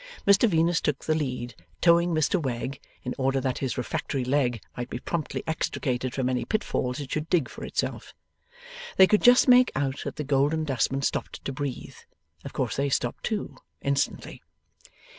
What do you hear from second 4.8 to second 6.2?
be promptly extricated